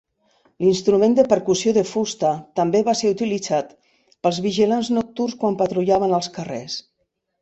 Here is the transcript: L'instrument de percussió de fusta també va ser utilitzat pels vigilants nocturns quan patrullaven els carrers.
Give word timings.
L'instrument 0.63 1.11
de 1.17 1.25
percussió 1.33 1.73
de 1.75 1.83
fusta 1.89 2.31
també 2.61 2.81
va 2.87 2.95
ser 3.01 3.11
utilitzat 3.17 3.77
pels 4.25 4.41
vigilants 4.47 4.91
nocturns 4.99 5.37
quan 5.45 5.59
patrullaven 5.61 6.17
els 6.21 6.33
carrers. 6.41 6.81